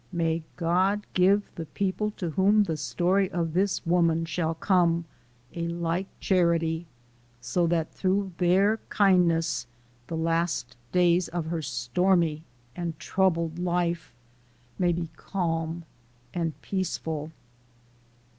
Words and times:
May 0.11 0.41
God 0.55 1.05
give 1.13 1.47
the 1.53 1.67
people 1.67 2.09
to 2.17 2.31
whom 2.31 2.63
the 2.63 2.75
story 2.75 3.29
of 3.29 3.53
this 3.53 3.85
woman 3.85 4.25
shall 4.25 4.55
come, 4.55 5.05
a 5.53 5.67
like 5.67 6.07
charity, 6.19 6.87
so 7.39 7.67
that 7.67 7.93
through 7.93 8.31
their 8.39 8.77
kind 8.89 9.27
ness 9.27 9.67
the 10.07 10.17
last 10.17 10.75
days 10.91 11.27
of 11.27 11.45
her 11.45 11.61
stormy 11.61 12.41
and 12.75 12.97
troubled 12.97 13.59
life 13.59 14.11
may 14.79 14.91
be 14.91 15.11
calm 15.17 15.85
and 16.33 16.59
peaceful. 16.63 17.31